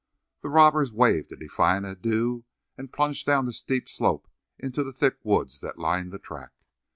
[0.41, 2.43] The robbers waved a defiant adieu
[2.75, 4.27] and plunged down the steep slope
[4.57, 6.53] into the thick woods that lined the track.